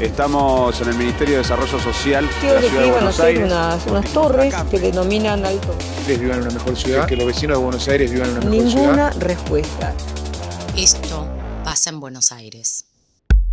Estamos 0.00 0.80
en 0.80 0.88
el 0.90 0.94
Ministerio 0.94 1.34
de 1.34 1.38
Desarrollo 1.42 1.78
Social 1.80 2.28
de 2.40 2.54
la 2.54 2.60
que 2.60 2.68
Ciudad 2.68 2.84
de 2.84 2.90
Buenos 2.92 3.18
Aires. 3.20 3.44
unas, 3.44 3.86
unas 3.86 4.12
torres 4.12 4.54
que 4.70 4.78
denominan 4.78 5.44
alto. 5.44 5.76
ustedes 5.98 6.20
vivan 6.20 6.36
en 6.38 6.42
una 6.44 6.54
mejor 6.54 6.76
ciudad, 6.76 7.06
que 7.06 7.16
los 7.16 7.26
vecinos 7.26 7.58
de 7.58 7.64
Buenos 7.64 7.88
Aires 7.88 8.12
vivan 8.12 8.28
en 8.30 8.36
una 8.38 8.46
mejor 8.48 8.70
ciudad. 8.70 8.82
Ninguna 8.86 9.10
respuesta. 9.10 9.92
Esto 10.76 11.28
pasa 11.64 11.90
en 11.90 11.98
Buenos 11.98 12.30
Aires. 12.30 12.84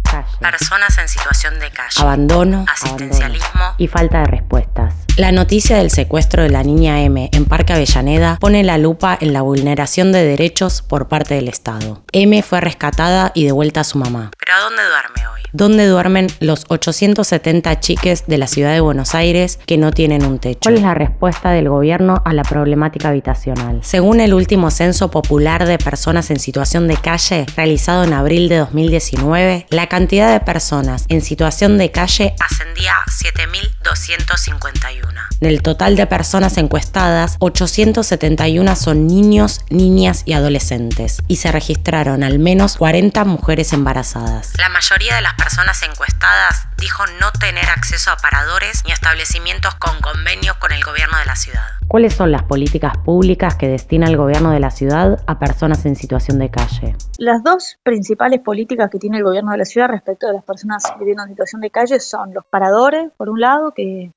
calle, 0.03 0.27
Personas 0.39 0.95
en 0.99 1.09
situación 1.09 1.59
de 1.59 1.71
calle. 1.71 1.99
abandono, 1.99 2.65
Asistencialismo. 2.71 3.73
y 3.79 3.87
falta 3.87 4.19
de 4.19 4.25
respuestas. 4.25 4.93
La 5.17 5.31
noticia 5.31 5.77
del 5.77 5.89
secuestro 5.89 6.43
de 6.43 6.49
la 6.49 6.61
niña 6.61 7.01
M 7.01 7.27
en 7.33 7.45
Parque 7.45 7.73
Avellaneda 7.73 8.37
pone 8.39 8.63
la 8.63 8.77
lupa 8.77 9.17
en 9.19 9.33
la 9.33 9.41
vulneración 9.41 10.11
de 10.11 10.23
derechos 10.23 10.83
por 10.83 11.07
parte 11.07 11.33
del 11.33 11.47
Estado. 11.47 12.03
M 12.11 12.39
fue 12.43 12.61
rescatada 12.61 13.31
y 13.33 13.45
devuelta 13.45 13.79
a 13.79 13.83
su 13.83 13.97
mamá. 13.97 14.29
¿Pero 14.37 14.53
a 14.53 14.59
dónde 14.59 14.83
duerme 14.83 15.27
hoy? 15.27 15.34
¿Dónde 15.57 15.87
duermen 15.87 16.27
los 16.41 16.65
870 16.67 17.79
chiques 17.79 18.25
de 18.27 18.37
la 18.37 18.45
ciudad 18.45 18.73
de 18.73 18.81
Buenos 18.81 19.15
Aires 19.15 19.57
que 19.65 19.77
no 19.77 19.93
tienen 19.93 20.25
un 20.25 20.37
techo? 20.37 20.59
¿Cuál 20.63 20.75
es 20.75 20.81
la 20.81 20.93
respuesta 20.93 21.51
del 21.51 21.69
gobierno 21.69 22.21
a 22.25 22.33
la 22.33 22.43
problemática 22.43 23.07
habitacional? 23.07 23.79
Según 23.81 24.19
el 24.19 24.33
último 24.33 24.69
censo 24.69 25.11
popular 25.11 25.65
de 25.65 25.77
personas 25.77 26.29
en 26.29 26.41
situación 26.41 26.89
de 26.89 26.97
calle, 26.97 27.45
realizado 27.55 28.03
en 28.03 28.11
abril 28.11 28.49
de 28.49 28.57
2019, 28.57 29.67
la 29.69 29.87
cantidad 29.87 30.33
de 30.33 30.41
personas 30.41 31.05
en 31.07 31.21
situación 31.21 31.77
de 31.77 31.89
calle 31.89 32.35
ascendía 32.41 32.91
a 32.91 33.05
7.251. 33.05 35.05
Del 35.39 35.61
total 35.61 35.95
de 35.95 36.05
personas 36.05 36.57
encuestadas, 36.57 37.37
871 37.39 38.75
son 38.75 39.07
niños, 39.07 39.61
niñas 39.69 40.23
y 40.25 40.33
adolescentes, 40.33 41.21
y 41.29 41.37
se 41.37 41.53
registraron 41.53 42.23
al 42.23 42.39
menos 42.39 42.75
40 42.75 43.23
mujeres 43.23 43.71
embarazadas. 43.71 44.51
La 44.57 44.67
mayoría 44.67 45.15
de 45.15 45.21
las 45.21 45.33
personas 45.33 45.44
encuestadas 45.83 46.67
dijo 46.77 47.03
no 47.19 47.31
tener 47.39 47.65
acceso 47.69 48.11
a 48.11 48.17
paradores 48.17 48.83
ni 48.85 48.91
establecimientos 48.91 49.75
con 49.75 49.99
convenios 50.01 50.57
con 50.57 50.71
el 50.71 50.83
gobierno 50.83 51.17
de 51.17 51.25
la 51.25 51.35
ciudad. 51.35 51.65
¿Cuáles 51.87 52.13
son 52.13 52.31
las 52.31 52.43
políticas 52.43 52.97
públicas 52.97 53.55
que 53.55 53.67
destina 53.67 54.07
el 54.07 54.17
gobierno 54.17 54.51
de 54.51 54.59
la 54.59 54.71
ciudad 54.71 55.23
a 55.27 55.39
personas 55.39 55.85
en 55.85 55.95
situación 55.95 56.39
de 56.39 56.49
calle? 56.49 56.95
Las 57.17 57.43
dos 57.43 57.77
principales 57.83 58.41
políticas 58.41 58.89
que 58.89 58.99
tiene 58.99 59.17
el 59.17 59.23
gobierno 59.23 59.51
de 59.51 59.57
la 59.57 59.65
ciudad 59.65 59.87
respecto 59.87 60.27
de 60.27 60.33
las 60.33 60.43
personas 60.43 60.83
viviendo 60.99 61.23
en 61.23 61.29
situación 61.29 61.61
de 61.61 61.69
calle 61.69 61.99
son 61.99 62.33
los 62.33 62.45
paradores, 62.45 63.11
por 63.17 63.29
un 63.29 63.39
lado, 63.39 63.71
que 63.71 64.11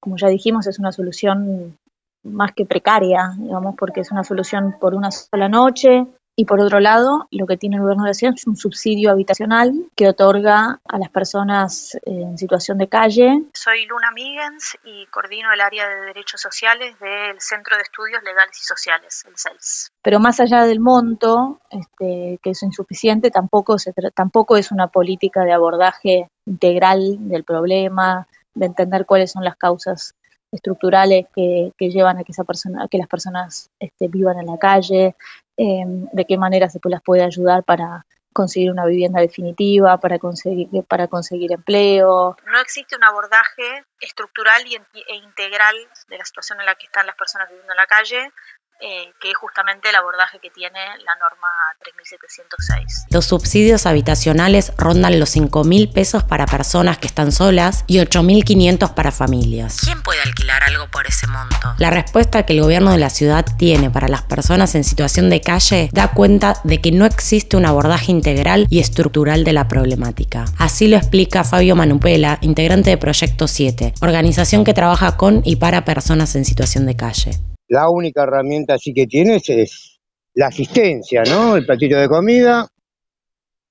como 0.00 0.16
ya 0.16 0.28
dijimos 0.28 0.66
es 0.66 0.78
una 0.78 0.92
solución 0.92 1.76
más 2.22 2.52
que 2.54 2.66
precaria, 2.66 3.32
digamos, 3.38 3.74
porque 3.76 4.00
es 4.00 4.10
una 4.10 4.24
solución 4.24 4.76
por 4.80 4.94
una 4.94 5.10
sola 5.10 5.48
noche. 5.48 6.06
Y 6.40 6.44
por 6.44 6.60
otro 6.60 6.78
lado, 6.78 7.26
lo 7.32 7.48
que 7.48 7.56
tiene 7.56 7.74
el 7.74 7.82
gobierno 7.82 8.04
de 8.04 8.10
la 8.10 8.14
ciudad 8.14 8.34
es 8.36 8.46
un 8.46 8.56
subsidio 8.56 9.10
habitacional 9.10 9.72
que 9.96 10.06
otorga 10.06 10.78
a 10.88 10.98
las 10.98 11.10
personas 11.10 11.98
en 12.04 12.38
situación 12.38 12.78
de 12.78 12.88
calle. 12.88 13.42
Soy 13.54 13.86
Luna 13.86 14.12
Migens 14.14 14.78
y 14.84 15.06
coordino 15.06 15.52
el 15.52 15.60
área 15.60 15.88
de 15.88 16.06
derechos 16.06 16.40
sociales 16.40 16.96
del 17.00 17.40
Centro 17.40 17.74
de 17.76 17.82
Estudios 17.82 18.22
Legales 18.22 18.56
y 18.56 18.64
Sociales, 18.64 19.24
el 19.26 19.36
CELS. 19.36 19.90
Pero 20.00 20.20
más 20.20 20.38
allá 20.38 20.62
del 20.62 20.78
monto, 20.78 21.60
este, 21.70 22.38
que 22.40 22.50
es 22.50 22.62
insuficiente, 22.62 23.32
tampoco, 23.32 23.76
se 23.76 23.92
tampoco 24.14 24.56
es 24.56 24.70
una 24.70 24.86
política 24.86 25.42
de 25.42 25.52
abordaje 25.52 26.30
integral 26.46 27.16
del 27.18 27.42
problema, 27.42 28.28
de 28.54 28.66
entender 28.66 29.06
cuáles 29.06 29.32
son 29.32 29.42
las 29.42 29.56
causas 29.56 30.14
estructurales 30.52 31.26
que, 31.34 31.72
que 31.76 31.90
llevan 31.90 32.18
a 32.18 32.24
que, 32.24 32.32
esa 32.32 32.44
persona, 32.44 32.86
que 32.90 32.98
las 32.98 33.08
personas 33.08 33.70
este, 33.78 34.08
vivan 34.08 34.38
en 34.38 34.46
la 34.46 34.58
calle, 34.58 35.14
eh, 35.56 35.84
de 35.86 36.24
qué 36.24 36.38
manera 36.38 36.68
se 36.68 36.80
las 36.84 37.02
puede 37.02 37.24
ayudar 37.24 37.64
para 37.64 38.06
conseguir 38.32 38.70
una 38.70 38.86
vivienda 38.86 39.20
definitiva, 39.20 39.98
para 39.98 40.18
conseguir, 40.20 40.68
para 40.86 41.08
conseguir 41.08 41.50
empleo. 41.52 42.36
No 42.46 42.60
existe 42.60 42.94
un 42.94 43.02
abordaje 43.02 43.84
estructural 44.00 44.64
y, 44.66 44.76
e 44.76 45.16
integral 45.16 45.74
de 46.08 46.18
la 46.18 46.24
situación 46.24 46.60
en 46.60 46.66
la 46.66 46.76
que 46.76 46.86
están 46.86 47.06
las 47.06 47.16
personas 47.16 47.48
viviendo 47.48 47.72
en 47.72 47.76
la 47.76 47.86
calle, 47.86 48.32
eh, 48.80 49.12
que 49.20 49.30
es 49.30 49.36
justamente 49.36 49.88
el 49.88 49.96
abordaje 49.96 50.38
que 50.40 50.50
tiene 50.50 50.78
la 50.78 51.14
norma 51.16 51.48
3706. 51.82 53.06
Los 53.10 53.26
subsidios 53.26 53.86
habitacionales 53.86 54.72
rondan 54.76 55.18
los 55.18 55.30
5 55.30 55.64
mil 55.64 55.90
pesos 55.90 56.22
para 56.22 56.46
personas 56.46 56.98
que 56.98 57.08
están 57.08 57.32
solas 57.32 57.84
y 57.88 57.98
8.500 57.98 58.94
para 58.94 59.10
familias. 59.10 59.78
¿Quién 59.82 60.02
puede 60.02 60.20
alquilar 60.22 60.62
algo 60.62 60.88
por 60.90 61.06
ese 61.06 61.26
monto? 61.26 61.74
La 61.78 61.90
respuesta 61.90 62.44
que 62.44 62.52
el 62.52 62.62
gobierno 62.62 62.92
de 62.92 62.98
la 62.98 63.10
ciudad 63.10 63.44
tiene 63.58 63.90
para 63.90 64.08
las 64.08 64.22
personas 64.22 64.74
en 64.74 64.84
situación 64.84 65.28
de 65.28 65.40
calle 65.40 65.90
da 65.92 66.12
cuenta 66.12 66.60
de 66.62 66.80
que 66.80 66.92
no 66.92 67.04
existe 67.04 67.56
un 67.56 67.66
abordaje 67.66 68.12
integral 68.12 68.66
y 68.70 68.78
estructural 68.78 69.42
de 69.44 69.52
la 69.52 69.66
problemática. 69.66 70.44
Así 70.56 70.86
lo 70.86 70.96
explica 70.96 71.42
Fabio 71.42 71.74
Manupela, 71.74 72.38
integrante 72.42 72.90
de 72.90 72.98
Proyecto 72.98 73.48
7, 73.48 73.94
organización 74.00 74.64
que 74.64 74.74
trabaja 74.74 75.16
con 75.16 75.42
y 75.44 75.56
para 75.56 75.84
personas 75.84 76.36
en 76.36 76.44
situación 76.44 76.86
de 76.86 76.96
calle. 76.96 77.47
La 77.68 77.90
única 77.90 78.22
herramienta 78.22 78.74
así 78.74 78.92
que 78.92 79.06
tienes 79.06 79.48
es 79.48 80.00
la 80.34 80.46
asistencia, 80.46 81.22
¿no? 81.24 81.56
El 81.56 81.66
platito 81.66 81.96
de 81.96 82.08
comida. 82.08 82.66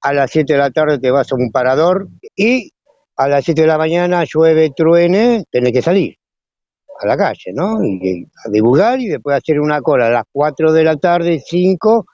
A 0.02 0.14
las 0.14 0.32
7 0.32 0.54
de 0.54 0.60
la 0.60 0.70
tarde 0.70 1.00
te 1.00 1.10
vas 1.10 1.32
a 1.32 1.36
un 1.36 1.52
parador 1.52 2.08
y 2.36 2.72
a 3.16 3.28
las 3.28 3.44
7 3.44 3.62
de 3.62 3.68
la 3.68 3.78
mañana 3.78 4.24
llueve, 4.24 4.70
truene, 4.76 5.44
tenés 5.52 5.74
que 5.74 5.82
salir 5.82 6.16
a 7.00 7.08
la 7.08 7.18
calle, 7.18 7.52
¿no? 7.54 7.84
Y 7.84 8.26
a 8.46 8.50
divulgar 8.50 9.00
y 9.00 9.08
después 9.08 9.38
hacer 9.38 9.60
una 9.60 9.82
cola 9.82 10.08
a 10.08 10.12
las 10.12 10.24
4 10.32 10.72
de 10.72 10.84
la 10.84 10.96
tarde, 10.98 11.42
5, 11.44 12.06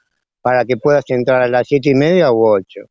para 0.42 0.66
que 0.66 0.78
puedas 0.78 1.04
entrar 1.10 1.42
a 1.42 1.48
las 1.48 1.68
7 1.68 1.90
y 1.90 1.96
media 1.96 2.32
u 2.32 2.46
8. 2.46 2.82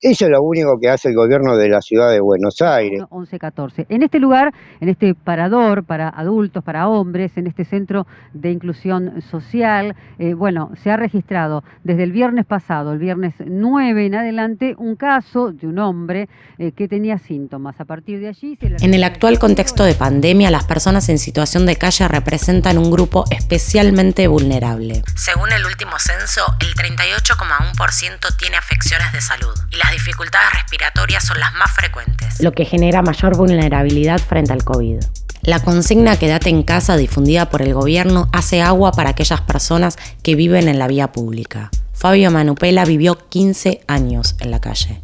Eso 0.00 0.26
es 0.26 0.30
lo 0.30 0.40
único 0.42 0.78
que 0.80 0.88
hace 0.88 1.08
el 1.08 1.16
gobierno 1.16 1.56
de 1.56 1.68
la 1.68 1.80
ciudad 1.80 2.12
de 2.12 2.20
Buenos 2.20 2.60
Aires. 2.62 3.02
11-14. 3.10 3.86
En 3.88 4.04
este 4.04 4.20
lugar, 4.20 4.54
en 4.80 4.88
este 4.90 5.12
parador 5.16 5.82
para 5.82 6.08
adultos, 6.08 6.62
para 6.62 6.86
hombres, 6.86 7.32
en 7.36 7.48
este 7.48 7.64
centro 7.64 8.06
de 8.32 8.52
inclusión 8.52 9.20
social, 9.22 9.96
eh, 10.20 10.34
bueno, 10.34 10.70
se 10.84 10.92
ha 10.92 10.96
registrado 10.96 11.64
desde 11.82 12.04
el 12.04 12.12
viernes 12.12 12.46
pasado, 12.46 12.92
el 12.92 13.00
viernes 13.00 13.34
9 13.44 14.06
en 14.06 14.14
adelante, 14.14 14.76
un 14.78 14.94
caso 14.94 15.50
de 15.50 15.66
un 15.66 15.80
hombre 15.80 16.28
eh, 16.58 16.70
que 16.70 16.86
tenía 16.86 17.18
síntomas. 17.18 17.80
A 17.80 17.84
partir 17.84 18.20
de 18.20 18.28
allí... 18.28 18.56
Se 18.60 18.68
le- 18.68 18.76
En 18.80 18.94
el 18.94 19.02
actual 19.02 19.40
contexto 19.40 19.82
de 19.82 19.94
pandemia, 19.94 20.52
las 20.52 20.64
personas 20.64 21.08
en 21.08 21.18
situación 21.18 21.66
de 21.66 21.74
calle 21.74 22.06
representan 22.06 22.78
un 22.78 22.92
grupo 22.92 23.24
especialmente 23.32 24.28
vulnerable. 24.28 25.02
Según 25.16 25.50
el 25.50 25.66
último 25.66 25.98
censo, 25.98 26.42
el 26.60 26.72
38,1% 26.76 28.36
tiene 28.38 28.56
afecciones 28.56 29.12
de 29.12 29.20
salud 29.20 29.54
y 29.72 29.87
las 29.88 30.04
dificultades 30.04 30.52
respiratorias 30.52 31.24
son 31.24 31.40
las 31.40 31.52
más 31.54 31.70
frecuentes. 31.74 32.42
Lo 32.42 32.52
que 32.52 32.66
genera 32.66 33.00
mayor 33.00 33.36
vulnerabilidad 33.36 34.18
frente 34.18 34.52
al 34.52 34.62
COVID. 34.62 34.98
La 35.42 35.60
consigna 35.60 36.18
Quédate 36.18 36.50
en 36.50 36.62
casa 36.62 36.96
difundida 36.96 37.48
por 37.48 37.62
el 37.62 37.72
gobierno 37.72 38.28
hace 38.32 38.60
agua 38.60 38.92
para 38.92 39.10
aquellas 39.10 39.40
personas 39.40 39.96
que 40.22 40.34
viven 40.34 40.68
en 40.68 40.78
la 40.78 40.88
vía 40.88 41.12
pública. 41.12 41.70
Fabio 41.92 42.30
Manupela 42.30 42.84
vivió 42.84 43.16
15 43.30 43.80
años 43.86 44.36
en 44.40 44.50
la 44.50 44.60
calle. 44.60 45.00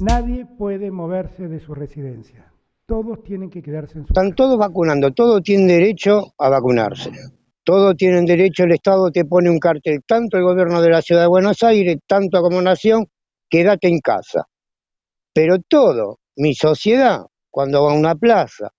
Nadie 0.00 0.46
puede 0.46 0.90
moverse 0.90 1.48
de 1.48 1.60
su 1.60 1.74
residencia. 1.74 2.46
Todos 2.86 3.22
tienen 3.24 3.50
que 3.50 3.62
quedarse 3.62 3.98
en 3.98 4.06
su 4.06 4.12
Están 4.12 4.34
todos 4.34 4.58
vacunando, 4.58 5.10
todos 5.10 5.42
tienen 5.42 5.68
derecho 5.68 6.32
a 6.38 6.48
vacunarse. 6.48 7.10
Todos 7.64 7.96
tienen 7.96 8.24
derecho, 8.24 8.64
el 8.64 8.72
Estado 8.72 9.10
te 9.10 9.24
pone 9.24 9.50
un 9.50 9.58
cartel, 9.58 10.00
tanto 10.06 10.38
el 10.38 10.42
gobierno 10.42 10.80
de 10.80 10.90
la 10.90 11.02
ciudad 11.02 11.20
de 11.20 11.28
Buenos 11.28 11.62
Aires, 11.62 11.98
tanto 12.08 12.40
como 12.40 12.60
nación, 12.62 13.06
quédate 13.52 13.88
en 13.88 14.00
casa. 14.00 14.48
Pero 15.34 15.58
todo, 15.68 16.18
mi 16.36 16.54
sociedad, 16.54 17.20
cuando 17.50 17.84
va 17.84 17.92
a 17.92 17.94
una 17.94 18.14
plaza, 18.14 18.70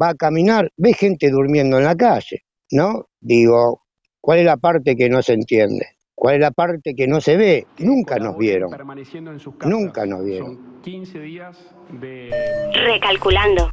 va 0.00 0.10
a 0.10 0.14
caminar, 0.14 0.70
ve 0.76 0.92
gente 0.92 1.30
durmiendo 1.30 1.78
en 1.78 1.84
la 1.84 1.96
calle, 1.96 2.42
¿no? 2.70 3.06
Digo, 3.20 3.82
¿cuál 4.20 4.40
es 4.40 4.44
la 4.44 4.58
parte 4.58 4.94
que 4.96 5.08
no 5.08 5.22
se 5.22 5.32
entiende? 5.32 5.86
¿Cuál 6.14 6.34
es 6.34 6.40
la 6.42 6.50
parte 6.50 6.94
que 6.94 7.06
no 7.06 7.20
se 7.20 7.36
ve? 7.36 7.66
Nunca 7.78 8.18
nos 8.18 8.36
vieron. 8.36 8.70
permaneciendo 8.70 9.32
en 9.32 9.40
sus 9.40 9.54
casas. 9.54 9.70
Nunca 9.70 10.04
nos 10.04 10.22
vieron. 10.24 10.56
Son 10.56 10.82
15 10.82 11.20
días 11.20 11.56
de 12.00 12.30
Recalculando. 12.74 13.70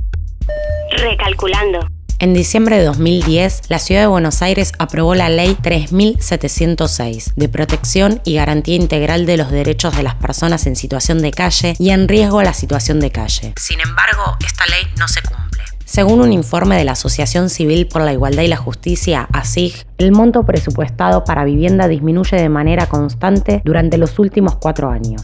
Recalculando. 0.91 1.79
En 2.17 2.33
diciembre 2.33 2.77
de 2.77 2.85
2010, 2.85 3.63
la 3.67 3.77
Ciudad 3.77 4.01
de 4.01 4.07
Buenos 4.07 4.41
Aires 4.41 4.71
aprobó 4.79 5.15
la 5.15 5.27
Ley 5.27 5.55
3706 5.61 7.33
de 7.35 7.49
protección 7.49 8.21
y 8.23 8.35
garantía 8.35 8.75
integral 8.75 9.25
de 9.25 9.35
los 9.35 9.51
derechos 9.51 9.97
de 9.97 10.03
las 10.03 10.15
personas 10.15 10.65
en 10.65 10.77
situación 10.77 11.21
de 11.21 11.31
calle 11.31 11.75
y 11.77 11.89
en 11.89 12.07
riesgo 12.07 12.39
a 12.39 12.45
la 12.45 12.53
situación 12.53 13.01
de 13.01 13.11
calle. 13.11 13.53
Sin 13.59 13.81
embargo, 13.81 14.37
esta 14.45 14.65
ley 14.67 14.85
no 14.97 15.09
se 15.09 15.21
cumple. 15.23 15.63
Según 15.83 16.21
un 16.21 16.31
informe 16.31 16.77
de 16.77 16.85
la 16.85 16.93
Asociación 16.93 17.49
Civil 17.49 17.87
por 17.87 18.01
la 18.01 18.13
Igualdad 18.13 18.43
y 18.43 18.47
la 18.47 18.57
Justicia, 18.57 19.27
ASIG, 19.33 19.85
el 19.97 20.13
monto 20.13 20.45
presupuestado 20.45 21.25
para 21.25 21.43
vivienda 21.43 21.89
disminuye 21.89 22.37
de 22.37 22.49
manera 22.49 22.87
constante 22.87 23.61
durante 23.65 23.97
los 23.97 24.19
últimos 24.19 24.55
cuatro 24.55 24.89
años. 24.89 25.23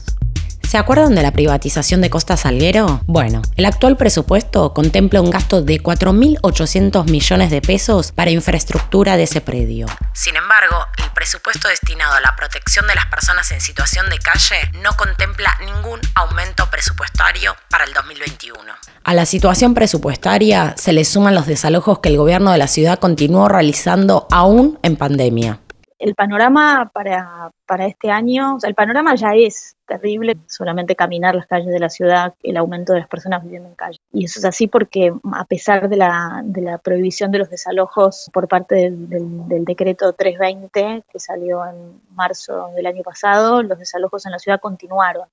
¿Se 0.71 0.77
acuerdan 0.77 1.15
de 1.15 1.21
la 1.21 1.33
privatización 1.33 1.99
de 1.99 2.09
Costa 2.09 2.37
Salguero? 2.37 3.01
Bueno, 3.05 3.41
el 3.57 3.65
actual 3.65 3.97
presupuesto 3.97 4.73
contempla 4.73 5.19
un 5.19 5.29
gasto 5.29 5.61
de 5.61 5.83
4.800 5.83 7.11
millones 7.11 7.51
de 7.51 7.61
pesos 7.61 8.13
para 8.13 8.31
infraestructura 8.31 9.17
de 9.17 9.23
ese 9.23 9.41
predio. 9.41 9.87
Sin 10.13 10.37
embargo, 10.37 10.77
el 11.03 11.11
presupuesto 11.11 11.67
destinado 11.67 12.13
a 12.13 12.21
la 12.21 12.37
protección 12.37 12.87
de 12.87 12.95
las 12.95 13.05
personas 13.07 13.51
en 13.51 13.59
situación 13.59 14.09
de 14.09 14.17
calle 14.19 14.71
no 14.81 14.93
contempla 14.95 15.57
ningún 15.59 15.99
aumento 16.15 16.69
presupuestario 16.71 17.53
para 17.69 17.83
el 17.83 17.91
2021. 17.91 18.57
A 19.03 19.13
la 19.13 19.25
situación 19.25 19.73
presupuestaria 19.73 20.73
se 20.77 20.93
le 20.93 21.03
suman 21.03 21.35
los 21.35 21.47
desalojos 21.47 21.99
que 21.99 22.07
el 22.07 22.15
gobierno 22.15 22.49
de 22.53 22.59
la 22.59 22.69
ciudad 22.69 22.97
continuó 22.97 23.49
realizando 23.49 24.25
aún 24.31 24.79
en 24.83 24.95
pandemia 24.95 25.59
el 26.01 26.15
panorama 26.15 26.89
para, 26.93 27.51
para 27.67 27.85
este 27.85 28.09
año, 28.09 28.55
o 28.55 28.59
sea, 28.59 28.69
el 28.69 28.75
panorama 28.75 29.13
ya 29.15 29.29
es 29.35 29.75
terrible, 29.85 30.37
solamente 30.47 30.95
caminar 30.95 31.35
las 31.35 31.45
calles 31.45 31.71
de 31.71 31.79
la 31.79 31.89
ciudad, 31.89 32.33
el 32.41 32.57
aumento 32.57 32.93
de 32.93 32.99
las 32.99 33.07
personas 33.07 33.43
viviendo 33.43 33.69
en 33.69 33.75
calle. 33.75 33.99
Y 34.11 34.25
eso 34.25 34.39
es 34.39 34.45
así 34.45 34.67
porque 34.67 35.13
a 35.33 35.45
pesar 35.45 35.89
de 35.89 35.97
la, 35.97 36.41
de 36.43 36.61
la 36.61 36.77
prohibición 36.79 37.31
de 37.31 37.37
los 37.37 37.49
desalojos 37.49 38.29
por 38.33 38.47
parte 38.47 38.75
del, 38.75 39.47
del 39.47 39.65
decreto 39.65 40.11
320 40.13 41.03
que 41.11 41.19
salió 41.19 41.65
en 41.65 42.01
marzo 42.15 42.71
del 42.75 42.87
año 42.87 43.03
pasado, 43.03 43.61
los 43.61 43.77
desalojos 43.77 44.25
en 44.25 44.31
la 44.31 44.39
ciudad 44.39 44.59
continuaron. 44.59 45.27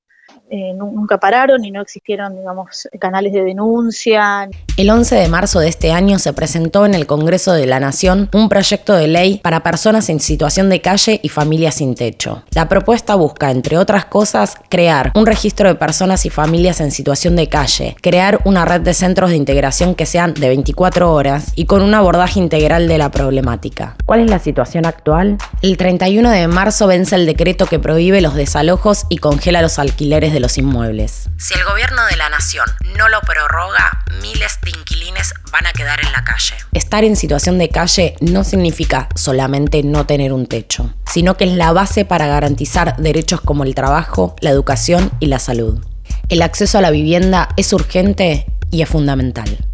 Eh, 0.51 0.73
nunca 0.75 1.19
pararon 1.19 1.63
y 1.63 1.71
no 1.71 1.83
existieron, 1.83 2.35
digamos, 2.35 2.89
canales 2.99 3.35
de 3.35 3.45
denuncia. 3.45 4.49
El 4.79 4.89
11 4.89 5.17
de 5.17 5.29
marzo 5.29 5.61
de 5.61 5.69
este 5.69 5.93
año 5.93 6.19
se 6.19 6.33
presentó 6.33 6.87
en 6.87 6.95
el 6.95 7.07
Congreso 7.07 7.53
de 7.53 7.67
la 7.67 7.81
Nación 7.81 8.31
un 8.33 8.49
proyecto 8.49 8.95
de 8.95 9.09
ley 9.09 9.41
para 9.43 9.63
personas 9.63 10.09
en 10.09 10.21
situación 10.21 10.71
de 10.71 10.81
calle 10.81 11.21
y 11.23 11.29
familias 11.29 11.75
sin 11.77 11.95
techo. 11.95 12.45
La 12.53 12.67
propuesta 12.67 13.15
busca, 13.15 13.51
entre 13.51 13.77
otras 13.77 14.07
cosas, 14.07 14.57
crear 14.71 15.13
un 15.15 15.27
registro 15.27 15.69
de 15.69 15.75
personas 15.75 16.25
y 16.25 16.31
familias 16.31 16.81
en 16.81 16.93
situación 16.93 17.37
de 17.37 17.49
calle, 17.49 17.95
crear 18.01 18.41
una 18.45 18.65
red 18.65 18.81
de 18.81 18.95
centros 18.95 19.31
de 19.31 19.37
integración 19.37 19.95
que 19.95 20.07
sean 20.07 20.33
de 20.33 20.49
24 20.49 21.13
horas 21.13 21.53
y 21.57 21.67
con 21.67 21.83
un 21.83 21.95
abordaje 21.95 22.39
integral 22.39 22.89
de 22.89 22.97
la 22.97 23.11
problemática. 23.11 23.97
¿Cuál 24.07 24.21
es 24.21 24.31
la 24.31 24.39
situación 24.39 24.87
actual? 24.87 25.37
El 25.61 25.77
31 25.77 26.31
de 26.31 26.49
marzo 26.49 26.87
vence 26.87 27.17
el 27.17 27.27
decreto 27.27 27.67
que 27.67 27.79
prohíbe 27.79 28.23
los 28.23 28.35
desalojos 28.35 29.05
y 29.11 29.19
congela 29.19 29.61
los 29.61 29.79
alquileres 30.19 30.33
de 30.33 30.41
los 30.41 30.59
inmuebles. 30.59 31.29
Si 31.39 31.55
el 31.55 31.65
gobierno 31.65 32.05
de 32.11 32.17
la 32.17 32.29
nación 32.29 32.67
no 32.97 33.09
lo 33.09 33.21
prorroga, 33.21 34.05
miles 34.21 34.59
de 34.63 34.71
inquilines 34.71 35.33
van 35.53 35.67
a 35.67 35.73
quedar 35.73 36.01
en 36.05 36.11
la 36.13 36.25
calle. 36.25 36.55
Estar 36.73 37.05
en 37.05 37.17
situación 37.17 37.59
de 37.59 37.69
calle 37.69 38.17
no 38.21 38.43
significa 38.43 39.09
solamente 39.15 39.83
no 39.83 40.07
tener 40.07 40.33
un 40.33 40.47
techo, 40.47 40.93
sino 41.07 41.37
que 41.37 41.45
es 41.45 41.53
la 41.53 41.73
base 41.73 42.05
para 42.05 42.27
garantizar 42.27 42.97
derechos 42.97 43.41
como 43.41 43.65
el 43.65 43.75
trabajo, 43.75 44.35
la 44.41 44.51
educación 44.51 45.11
y 45.21 45.27
la 45.27 45.39
salud. 45.39 45.85
El 46.29 46.43
acceso 46.43 46.79
a 46.79 46.83
la 46.83 46.91
vivienda 46.91 47.49
es 47.57 47.73
urgente 47.73 48.47
y 48.71 48.83
es 48.83 48.89
fundamental. 48.89 49.68